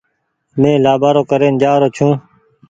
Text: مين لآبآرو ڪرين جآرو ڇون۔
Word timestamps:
مين 0.59 0.77
لآبآرو 0.85 1.21
ڪرين 1.31 1.53
جآرو 1.61 1.87
ڇون۔ 1.95 2.11